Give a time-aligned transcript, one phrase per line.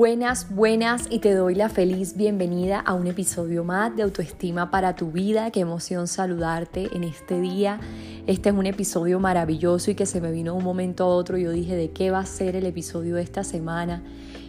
[0.00, 4.96] Buenas, buenas y te doy la feliz bienvenida a un episodio más de Autoestima para
[4.96, 5.50] tu vida.
[5.50, 7.78] Qué emoción saludarte en este día.
[8.26, 11.36] Este es un episodio maravilloso y que se me vino de un momento a otro.
[11.36, 14.02] Yo dije de qué va a ser el episodio de esta semana.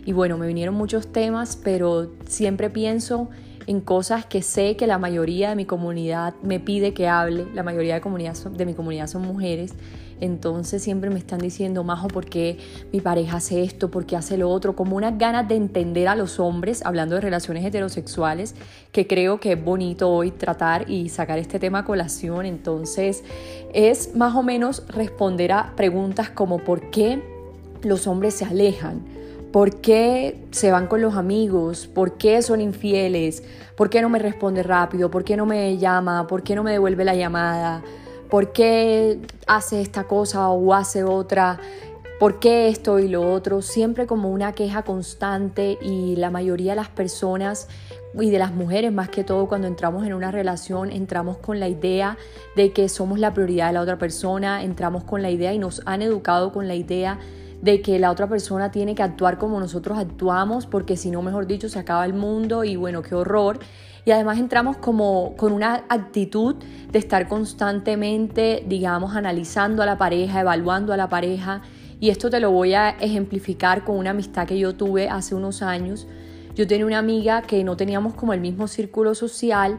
[0.06, 3.28] Y bueno, me vinieron muchos temas, pero siempre pienso
[3.68, 7.46] en cosas que sé que la mayoría de mi comunidad me pide que hable.
[7.54, 9.74] La mayoría de, comunidad de mi comunidad son mujeres
[10.22, 12.60] entonces siempre me están diciendo, Majo, ¿por qué
[12.94, 13.90] mi pareja hace esto?
[13.90, 14.76] ¿Por qué hace lo otro?
[14.76, 18.56] Como unas ganas de entender a los hombres, hablando de relaciones heterosexuales,
[18.92, 22.46] que creo que es bonito hoy tratar y sacar este tema a colación.
[22.46, 23.24] Entonces
[23.74, 27.20] es más o menos responder a preguntas como ¿por qué
[27.82, 29.02] los hombres se alejan?
[29.52, 31.88] ¿Por qué se van con los amigos?
[31.88, 33.44] ¿Por qué son infieles?
[33.76, 35.12] ¿Por qué no me responde rápido?
[35.12, 36.26] ¿Por qué no me llama?
[36.28, 37.84] ¿Por qué no me devuelve la llamada?
[38.30, 41.60] ¿Por qué hace esta cosa o hace otra?
[42.18, 43.62] ¿Por qué esto y lo otro?
[43.62, 47.68] Siempre como una queja constante y la mayoría de las personas
[48.18, 51.68] y de las mujeres más que todo cuando entramos en una relación entramos con la
[51.68, 52.18] idea
[52.56, 55.82] de que somos la prioridad de la otra persona, entramos con la idea y nos
[55.86, 57.20] han educado con la idea
[57.62, 61.48] de que la otra persona tiene que actuar como nosotros actuamos porque si no, mejor
[61.48, 63.60] dicho, se acaba el mundo y bueno, qué horror
[64.06, 66.56] y además entramos como con una actitud
[66.92, 71.62] de estar constantemente, digamos, analizando a la pareja, evaluando a la pareja.
[72.00, 75.62] Y esto te lo voy a ejemplificar con una amistad que yo tuve hace unos
[75.62, 76.08] años.
[76.56, 79.78] Yo tenía una amiga que no teníamos como el mismo círculo social,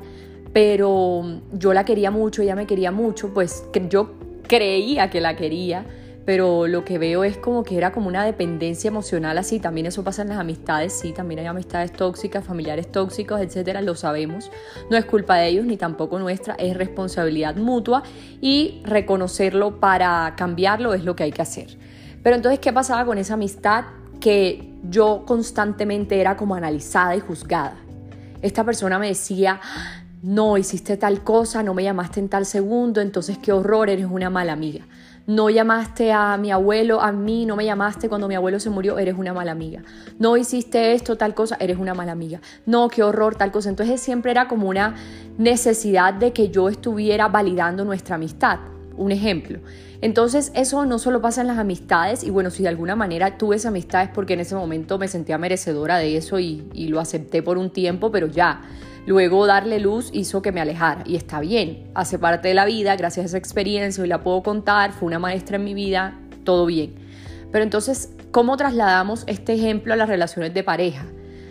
[0.52, 4.12] pero yo la quería mucho, ella me quería mucho, pues yo
[4.46, 5.84] creía que la quería
[6.24, 10.04] pero lo que veo es como que era como una dependencia emocional así, también eso
[10.04, 14.50] pasa en las amistades, sí, también hay amistades tóxicas, familiares tóxicos, etcétera, lo sabemos,
[14.90, 18.02] no es culpa de ellos ni tampoco nuestra, es responsabilidad mutua
[18.40, 21.76] y reconocerlo para cambiarlo es lo que hay que hacer.
[22.22, 23.84] Pero entonces, ¿qué pasaba con esa amistad?
[24.20, 27.74] Que yo constantemente era como analizada y juzgada.
[28.42, 29.60] Esta persona me decía,
[30.22, 34.30] no, hiciste tal cosa, no me llamaste en tal segundo, entonces qué horror, eres una
[34.30, 34.86] mala amiga
[35.26, 38.98] no llamaste a mi abuelo, a mí, no me llamaste cuando mi abuelo se murió,
[38.98, 39.82] eres una mala amiga.
[40.18, 42.40] No hiciste esto, tal cosa, eres una mala amiga.
[42.66, 43.68] No, qué horror, tal cosa.
[43.68, 44.94] Entonces siempre era como una
[45.38, 48.58] necesidad de que yo estuviera validando nuestra amistad.
[48.96, 49.60] Un ejemplo.
[50.02, 53.56] Entonces eso no solo pasa en las amistades y bueno, si de alguna manera tuve
[53.56, 56.98] esa amistad es porque en ese momento me sentía merecedora de eso y, y lo
[56.98, 58.62] acepté por un tiempo, pero ya
[59.04, 62.94] Luego darle luz hizo que me alejara y está bien, hace parte de la vida,
[62.94, 66.66] gracias a esa experiencia, y la puedo contar, fue una maestra en mi vida, todo
[66.66, 66.94] bien.
[67.50, 71.04] Pero entonces, ¿cómo trasladamos este ejemplo a las relaciones de pareja?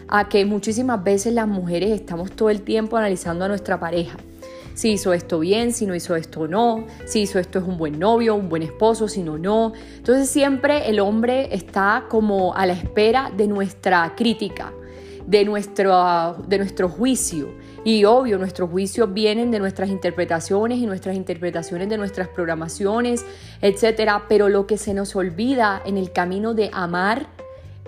[0.08, 4.18] A que muchísimas veces las mujeres estamos todo el tiempo analizando a nuestra pareja.
[4.74, 8.00] Si hizo esto bien, si no hizo esto no, si hizo esto es un buen
[8.00, 9.74] novio, un buen esposo, si no, no.
[9.98, 14.72] Entonces siempre el hombre está como a la espera de nuestra crítica,
[15.32, 17.56] de nuestro, de nuestro juicio.
[17.86, 23.26] Y obvio, nuestros juicios vienen de nuestras interpretaciones y nuestras interpretaciones de nuestras programaciones,
[23.62, 24.26] etcétera.
[24.28, 27.28] Pero lo que se nos olvida en el camino de amar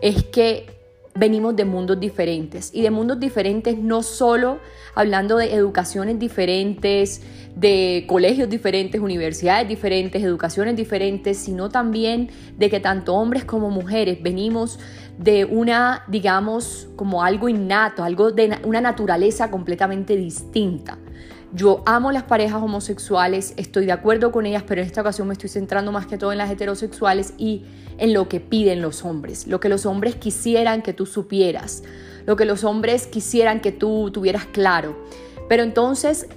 [0.01, 0.67] es que
[1.15, 4.59] venimos de mundos diferentes y de mundos diferentes no solo
[4.95, 7.21] hablando de educaciones diferentes,
[7.55, 14.23] de colegios diferentes, universidades diferentes, educaciones diferentes, sino también de que tanto hombres como mujeres
[14.23, 14.79] venimos
[15.17, 20.97] de una, digamos, como algo innato, algo de una naturaleza completamente distinta.
[21.53, 25.33] Yo amo las parejas homosexuales, estoy de acuerdo con ellas, pero en esta ocasión me
[25.33, 27.65] estoy centrando más que todo en las heterosexuales y
[27.99, 31.83] en lo que piden los hombres, lo que los hombres quisieran que tú supieras,
[32.25, 34.97] lo que los hombres quisieran que tú tuvieras claro.
[35.47, 36.27] Pero entonces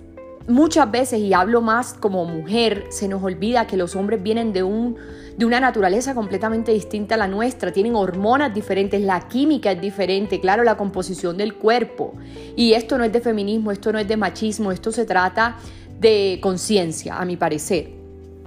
[0.48, 4.62] muchas veces, y hablo más como mujer, se nos olvida que los hombres vienen de,
[4.62, 4.96] un,
[5.36, 10.40] de una naturaleza completamente distinta a la nuestra, tienen hormonas diferentes, la química es diferente,
[10.40, 12.14] claro, la composición del cuerpo.
[12.54, 15.56] Y esto no es de feminismo, esto no es de machismo, esto se trata
[16.00, 17.90] de conciencia, a mi parecer.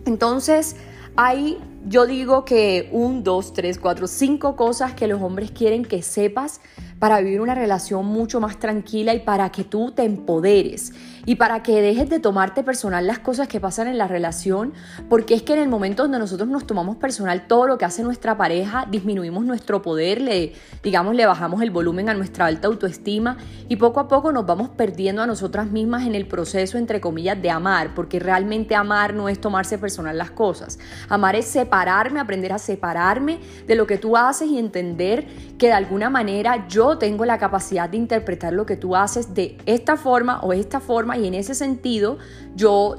[0.06, 0.76] Entonces,
[1.16, 6.02] hay yo digo que un, dos, tres, cuatro, cinco cosas que los hombres quieren que
[6.02, 6.62] sepas
[7.00, 10.92] para vivir una relación mucho más tranquila y para que tú te empoderes
[11.26, 14.74] y para que dejes de tomarte personal las cosas que pasan en la relación,
[15.10, 18.04] porque es que en el momento donde nosotros nos tomamos personal todo lo que hace
[18.04, 20.54] nuestra pareja, disminuimos nuestro poder, le
[20.84, 23.38] digamos le bajamos el volumen a nuestra alta autoestima
[23.68, 27.42] y poco a poco nos vamos perdiendo a nosotras mismas en el proceso entre comillas
[27.42, 30.80] de amar, porque realmente amar no es tomarse personal las cosas.
[31.10, 33.38] Amar es separarme, aprender a separarme
[33.68, 35.28] de lo que tú haces y entender
[35.60, 39.56] que de alguna manera yo tengo la capacidad de interpretar lo que tú haces de
[39.68, 42.18] esta forma o esta forma y en ese sentido
[42.56, 42.96] yo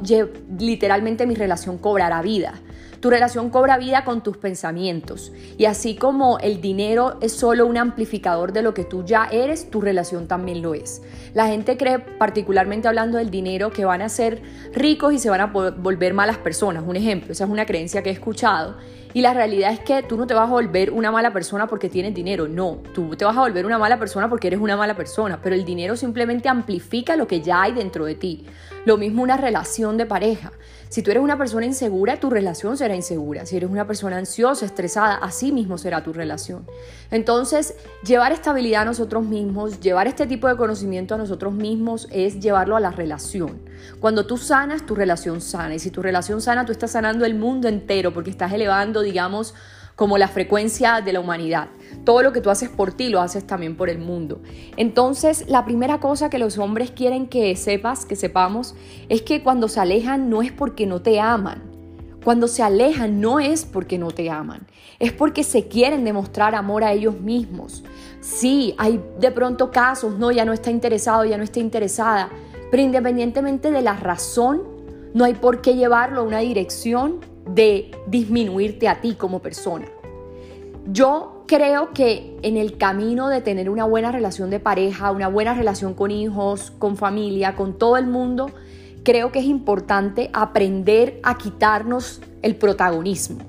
[0.57, 2.55] literalmente mi relación cobrará vida.
[3.01, 5.33] Tu relación cobra vida con tus pensamientos.
[5.57, 9.71] Y así como el dinero es solo un amplificador de lo que tú ya eres,
[9.71, 11.03] tu relación también lo es.
[11.33, 14.43] La gente cree, particularmente hablando del dinero, que van a ser
[14.75, 16.85] ricos y se van a volver malas personas.
[16.87, 18.77] Un ejemplo, esa es una creencia que he escuchado.
[19.13, 21.89] Y la realidad es que tú no te vas a volver una mala persona porque
[21.89, 24.95] tienes dinero, no, tú te vas a volver una mala persona porque eres una mala
[24.95, 28.47] persona, pero el dinero simplemente amplifica lo que ya hay dentro de ti.
[28.85, 30.53] Lo mismo una relación de pareja.
[30.89, 33.47] Si tú eres una persona insegura, tu relación será insegura.
[33.47, 36.67] Si eres una persona ansiosa, estresada, así mismo será tu relación.
[37.13, 42.41] Entonces, llevar estabilidad a nosotros mismos, llevar este tipo de conocimiento a nosotros mismos es
[42.41, 43.61] llevarlo a la relación.
[44.01, 45.77] Cuando tú sanas, tu relación sana.
[45.77, 49.55] Y si tu relación sana, tú estás sanando el mundo entero porque estás elevando, digamos,
[50.01, 51.69] como la frecuencia de la humanidad.
[52.05, 54.41] Todo lo que tú haces por ti lo haces también por el mundo.
[54.79, 58.75] Entonces, la primera cosa que los hombres quieren que sepas, que sepamos,
[59.11, 61.71] es que cuando se alejan no es porque no te aman.
[62.25, 64.67] Cuando se alejan no es porque no te aman,
[64.99, 67.83] es porque se quieren demostrar amor a ellos mismos.
[68.21, 72.29] Sí, hay de pronto casos, no, ya no está interesado, ya no está interesada,
[72.71, 74.63] pero independientemente de la razón,
[75.15, 77.21] no hay por qué llevarlo a una dirección
[77.55, 79.87] de disminuirte a ti como persona.
[80.87, 85.55] Yo creo que en el camino de tener una buena relación de pareja, una buena
[85.55, 88.51] relación con hijos, con familia, con todo el mundo,
[89.03, 93.41] creo que es importante aprender a quitarnos el protagonismo.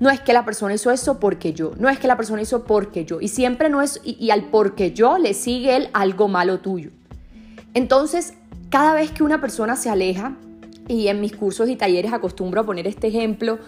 [0.00, 2.64] No es que la persona hizo eso porque yo, no es que la persona hizo
[2.64, 6.60] porque yo, y siempre no es, y, al porque yo le sigue él algo malo
[6.60, 6.90] tuyo.
[7.74, 8.34] Entonces,
[8.70, 10.36] cada vez que una persona se aleja,
[10.88, 13.58] y en mis cursos y talleres acostumbro a poner este ejemplo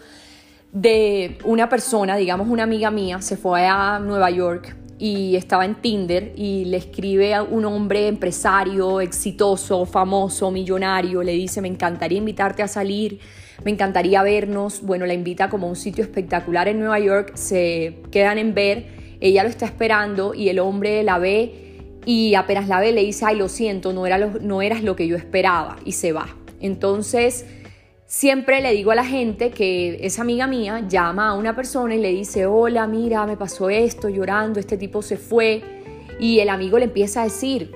[0.72, 5.76] de una persona, digamos una amiga mía, se fue a Nueva York y estaba en
[5.76, 12.18] Tinder y le escribe a un hombre empresario, exitoso, famoso, millonario, le dice, me encantaría
[12.18, 13.18] invitarte a salir,
[13.64, 18.02] me encantaría vernos, bueno, la invita como a un sitio espectacular en Nueva York, se
[18.10, 21.70] quedan en ver, ella lo está esperando y el hombre la ve
[22.04, 25.06] y apenas la ve le dice, ay, lo siento, no, era no eras lo que
[25.06, 26.36] yo esperaba y se va.
[26.60, 27.46] Entonces,
[28.06, 31.98] siempre le digo a la gente que esa amiga mía llama a una persona y
[31.98, 35.62] le dice, hola, mira, me pasó esto, llorando, este tipo se fue.
[36.18, 37.72] Y el amigo le empieza a decir,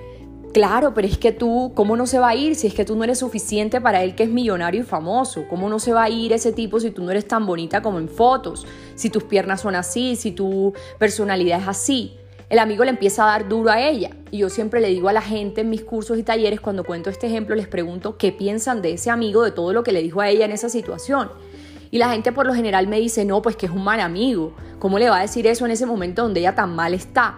[0.52, 2.94] claro, pero es que tú, ¿cómo no se va a ir si es que tú
[2.94, 5.46] no eres suficiente para él que es millonario y famoso?
[5.48, 7.98] ¿Cómo no se va a ir ese tipo si tú no eres tan bonita como
[7.98, 8.66] en fotos?
[8.96, 12.18] Si tus piernas son así, si tu personalidad es así
[12.50, 14.10] el amigo le empieza a dar duro a ella.
[14.30, 17.10] Y yo siempre le digo a la gente en mis cursos y talleres, cuando cuento
[17.10, 20.20] este ejemplo, les pregunto qué piensan de ese amigo, de todo lo que le dijo
[20.20, 21.30] a ella en esa situación.
[21.90, 24.52] Y la gente por lo general me dice, no, pues que es un mal amigo.
[24.80, 27.36] ¿Cómo le va a decir eso en ese momento donde ella tan mal está?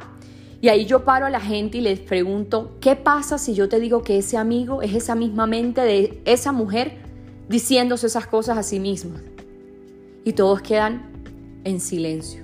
[0.63, 3.79] Y ahí yo paro a la gente y les pregunto, ¿qué pasa si yo te
[3.79, 6.97] digo que ese amigo es esa misma mente de esa mujer
[7.49, 9.21] diciéndose esas cosas a sí misma?
[10.25, 11.13] Y todos quedan
[11.65, 12.43] en silencio.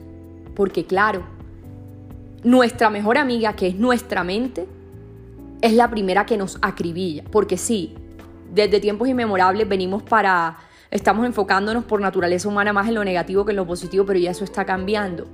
[0.54, 1.24] Porque claro,
[2.44, 4.66] nuestra mejor amiga, que es nuestra mente,
[5.60, 7.24] es la primera que nos acribilla.
[7.30, 7.94] Porque sí,
[8.52, 10.58] desde tiempos inmemorables venimos para,
[10.90, 14.32] estamos enfocándonos por naturaleza humana más en lo negativo que en lo positivo, pero ya
[14.32, 15.26] eso está cambiando.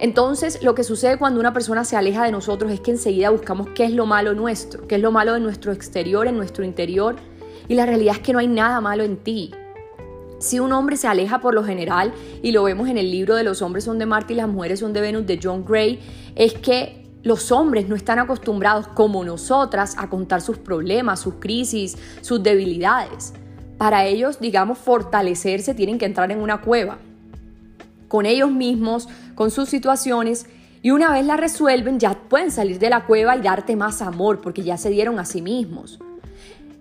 [0.00, 3.68] Entonces, lo que sucede cuando una persona se aleja de nosotros es que enseguida buscamos
[3.74, 7.16] qué es lo malo nuestro, qué es lo malo de nuestro exterior, en nuestro interior.
[7.68, 9.52] Y la realidad es que no hay nada malo en ti.
[10.40, 13.44] Si un hombre se aleja por lo general, y lo vemos en el libro de
[13.44, 16.00] Los hombres son de Marte y las mujeres son de Venus de John Gray,
[16.34, 21.98] es que los hombres no están acostumbrados como nosotras a contar sus problemas, sus crisis,
[22.22, 23.34] sus debilidades.
[23.76, 26.98] Para ellos, digamos, fortalecerse tienen que entrar en una cueva
[28.08, 30.46] con ellos mismos, con sus situaciones,
[30.82, 34.40] y una vez la resuelven ya pueden salir de la cueva y darte más amor
[34.40, 36.00] porque ya se dieron a sí mismos.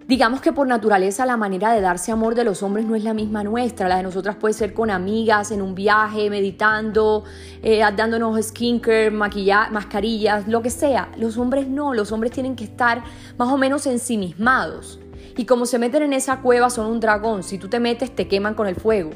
[0.09, 3.13] Digamos que por naturaleza la manera de darse amor de los hombres no es la
[3.13, 3.87] misma nuestra.
[3.87, 7.25] La de nosotras puede ser con amigas, en un viaje, meditando,
[7.61, 11.11] eh, dándonos skincare, maquillaje, mascarillas, lo que sea.
[11.15, 13.03] Los hombres no, los hombres tienen que estar
[13.37, 14.99] más o menos ensimismados.
[15.37, 18.27] Y como se meten en esa cueva son un dragón, si tú te metes te
[18.27, 19.11] queman con el fuego.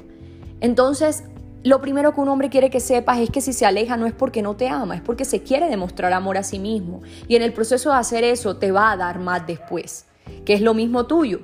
[0.61, 1.23] Entonces,
[1.63, 4.13] lo primero que un hombre quiere que sepas es que si se aleja no es
[4.13, 7.01] porque no te ama, es porque se quiere demostrar amor a sí mismo.
[7.27, 10.05] Y en el proceso de hacer eso te va a dar más después,
[10.45, 11.39] que es lo mismo tuyo.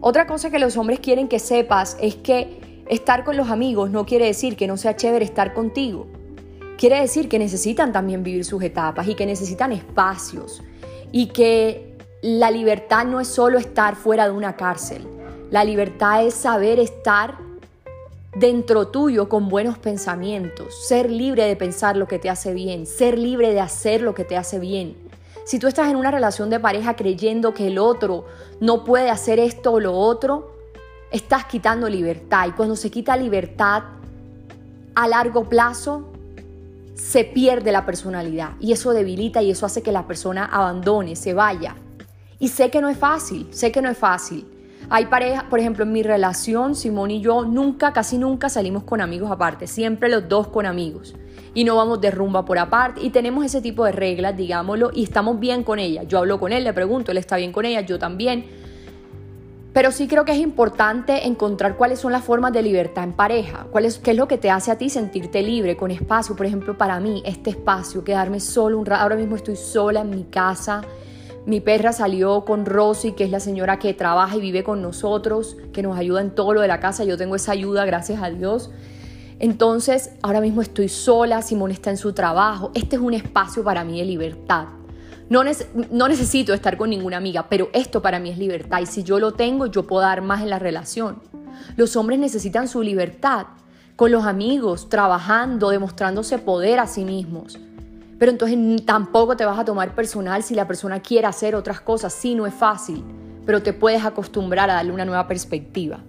[0.00, 4.06] Otra cosa que los hombres quieren que sepas es que estar con los amigos no
[4.06, 6.06] quiere decir que no sea chévere estar contigo.
[6.78, 10.62] Quiere decir que necesitan también vivir sus etapas y que necesitan espacios
[11.12, 15.06] y que la libertad no es solo estar fuera de una cárcel.
[15.50, 17.38] La libertad es saber estar
[18.34, 23.18] dentro tuyo con buenos pensamientos, ser libre de pensar lo que te hace bien, ser
[23.18, 25.09] libre de hacer lo que te hace bien.
[25.50, 28.24] Si tú estás en una relación de pareja creyendo que el otro
[28.60, 30.52] no puede hacer esto o lo otro,
[31.10, 32.46] estás quitando libertad.
[32.46, 33.82] Y cuando se quita libertad
[34.94, 36.04] a largo plazo,
[36.94, 38.50] se pierde la personalidad.
[38.60, 41.74] Y eso debilita y eso hace que la persona abandone, se vaya.
[42.38, 44.46] Y sé que no es fácil, sé que no es fácil.
[44.88, 49.00] Hay parejas, por ejemplo, en mi relación, Simón y yo nunca, casi nunca salimos con
[49.00, 51.16] amigos aparte, siempre los dos con amigos.
[51.54, 55.02] Y no vamos de rumba por aparte y tenemos ese tipo de reglas, digámoslo, y
[55.02, 56.04] estamos bien con ella.
[56.04, 58.44] Yo hablo con él, le pregunto, él está bien con ella, yo también.
[59.72, 63.66] Pero sí creo que es importante encontrar cuáles son las formas de libertad en pareja,
[63.70, 66.34] cuál es, qué es lo que te hace a ti sentirte libre, con espacio.
[66.34, 69.02] Por ejemplo, para mí, este espacio, quedarme solo un rato.
[69.02, 70.82] Ahora mismo estoy sola en mi casa,
[71.46, 75.56] mi perra salió con Rosy, que es la señora que trabaja y vive con nosotros,
[75.72, 77.04] que nos ayuda en todo lo de la casa.
[77.04, 78.70] Yo tengo esa ayuda, gracias a Dios.
[79.40, 82.70] Entonces, ahora mismo estoy sola, Simón está en su trabajo.
[82.74, 84.66] Este es un espacio para mí de libertad.
[85.30, 85.42] No,
[85.90, 89.18] no, necesito estar con ninguna amiga, pero esto para mí es libertad y si yo
[89.18, 91.22] lo tengo, yo puedo dar más en la relación.
[91.76, 93.46] Los hombres necesitan su libertad
[93.96, 97.58] con los amigos, trabajando, demostrándose poder a sí mismos.
[98.18, 102.12] Pero entonces tampoco te vas a tomar personal si la persona quiere hacer otras cosas.
[102.12, 103.02] Sí, no es fácil,
[103.46, 106.00] pero te puedes acostumbrar a darle una nueva perspectiva.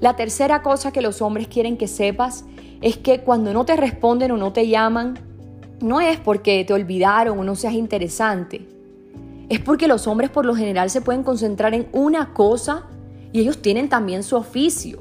[0.00, 2.44] La tercera cosa que los hombres quieren que sepas
[2.80, 5.18] es que cuando no te responden o no te llaman,
[5.80, 8.66] no es porque te olvidaron o no seas interesante.
[9.48, 12.84] Es porque los hombres por lo general se pueden concentrar en una cosa
[13.32, 15.00] y ellos tienen también su oficio.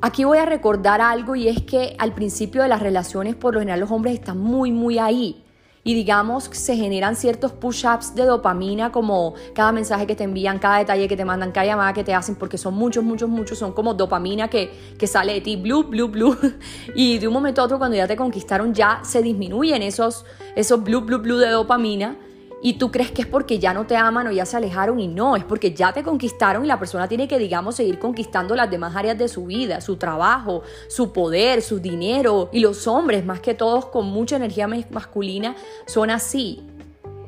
[0.00, 3.60] Aquí voy a recordar algo y es que al principio de las relaciones por lo
[3.60, 5.42] general los hombres están muy, muy ahí.
[5.88, 10.80] Y digamos, se generan ciertos push-ups de dopamina como cada mensaje que te envían, cada
[10.80, 13.72] detalle que te mandan, cada llamada que te hacen, porque son muchos, muchos, muchos, son
[13.72, 16.36] como dopamina que, que sale de ti, blue, blue, blue.
[16.94, 20.84] Y de un momento a otro, cuando ya te conquistaron, ya se disminuyen esos, esos
[20.84, 22.18] blue, blue, blue de dopamina
[22.60, 25.06] y tú crees que es porque ya no te aman o ya se alejaron y
[25.06, 28.70] no, es porque ya te conquistaron y la persona tiene que, digamos, seguir conquistando las
[28.70, 33.40] demás áreas de su vida, su trabajo, su poder, su dinero y los hombres, más
[33.40, 35.54] que todos con mucha energía masculina,
[35.86, 36.62] son así.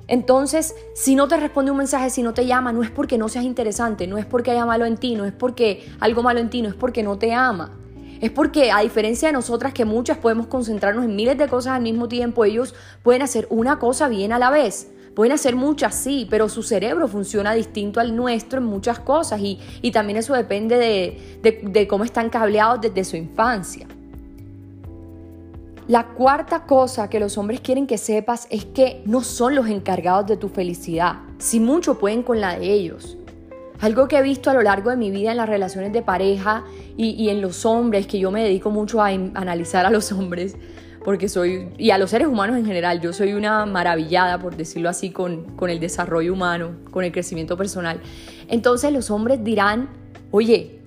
[0.08, 3.28] Entonces, si no te responde un mensaje, si no te llama, no es porque no
[3.28, 6.50] seas interesante, no es porque haya malo en ti, no es porque algo malo en
[6.50, 7.76] ti, no es porque no te ama.
[8.20, 11.82] Es porque a diferencia de nosotras que muchas podemos concentrarnos en miles de cosas al
[11.82, 14.88] mismo tiempo, ellos pueden hacer una cosa bien a la vez.
[15.14, 19.58] Pueden hacer muchas, sí, pero su cerebro funciona distinto al nuestro en muchas cosas y,
[19.92, 23.86] también eso depende de, de cómo están cableados desde su infancia.
[25.88, 30.24] La cuarta cosa que los hombres quieren que sepas es que no son los encargados
[30.28, 33.16] de tu felicidad, si mucho pueden con la de ellos.
[33.80, 36.62] Algo que he visto a lo largo de mi vida en las relaciones de pareja
[36.96, 40.54] y, y en los hombres, que yo me dedico mucho a analizar a los hombres,
[41.04, 44.88] porque soy, y a los seres humanos en general, yo soy una maravillada, por decirlo
[44.88, 48.00] así, con, con el desarrollo humano, con el crecimiento personal.
[48.48, 49.88] Entonces los hombres dirán,
[50.30, 50.78] oye,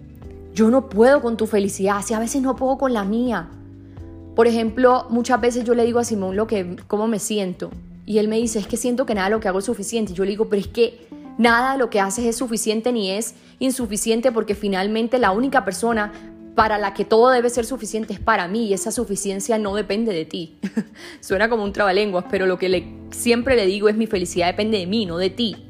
[0.54, 3.50] yo no puedo con tu felicidad, si a veces no puedo con la mía.
[4.36, 7.72] Por ejemplo, muchas veces yo le digo a Simón lo que, cómo me siento,
[8.06, 10.14] y él me dice, es que siento que nada de lo que hago es suficiente.
[10.14, 13.36] yo le digo, pero es que nada de lo que haces es suficiente ni es
[13.60, 16.12] insuficiente porque finalmente la única persona
[16.56, 20.14] para la que todo debe ser suficiente es para mí y esa suficiencia no depende
[20.14, 20.58] de ti.
[21.20, 24.78] Suena como un trabalenguas, pero lo que le, siempre le digo es mi felicidad depende
[24.78, 25.66] de mí, no de ti.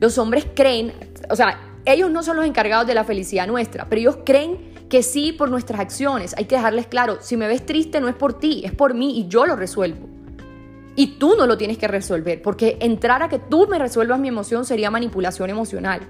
[0.00, 0.92] Los hombres creen,
[1.30, 5.02] o sea, ellos no son los encargados de la felicidad nuestra, pero ellos creen que
[5.02, 6.34] sí por nuestras acciones.
[6.38, 9.18] Hay que dejarles claro, si me ves triste no es por ti, es por mí
[9.18, 10.08] y yo lo resuelvo.
[10.96, 14.28] Y tú no lo tienes que resolver, porque entrar a que tú me resuelvas mi
[14.28, 16.02] emoción sería manipulación emocional.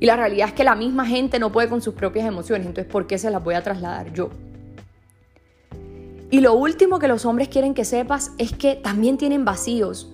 [0.00, 2.90] Y la realidad es que la misma gente no puede con sus propias emociones, entonces
[2.90, 4.30] ¿por qué se las voy a trasladar yo?
[6.30, 10.12] Y lo último que los hombres quieren que sepas es que también tienen vacíos.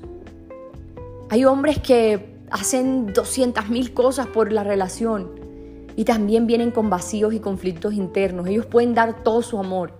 [1.29, 5.33] Hay hombres que hacen 200.000 cosas por la relación
[5.97, 8.47] y también vienen con vacíos y conflictos internos.
[8.47, 9.93] Ellos pueden dar todo su amor,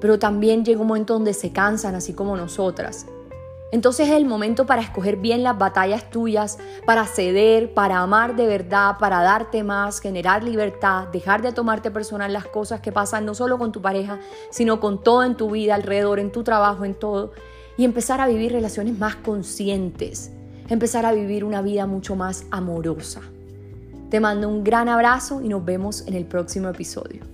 [0.00, 3.06] pero también llega un momento donde se cansan, así como nosotras.
[3.72, 8.46] Entonces es el momento para escoger bien las batallas tuyas, para ceder, para amar de
[8.46, 13.34] verdad, para darte más, generar libertad, dejar de tomarte personal las cosas que pasan no
[13.34, 16.94] solo con tu pareja, sino con todo en tu vida, alrededor, en tu trabajo, en
[16.94, 17.32] todo,
[17.78, 20.30] y empezar a vivir relaciones más conscientes,
[20.68, 23.22] empezar a vivir una vida mucho más amorosa.
[24.10, 27.31] Te mando un gran abrazo y nos vemos en el próximo episodio.